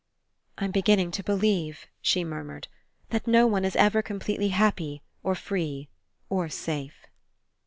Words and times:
I'^Tm 0.57 0.71
beginning 0.71 1.11
to 1.11 1.21
believe," 1.23 1.85
she 2.01 2.23
mur 2.23 2.43
mured, 2.43 2.67
"that 3.09 3.27
no 3.27 3.45
one 3.45 3.63
is 3.63 3.75
ever 3.75 4.01
completely 4.01 4.47
happy, 4.49 5.03
or 5.21 5.35
free, 5.35 5.89
or 6.27 6.49
safe." 6.49 7.05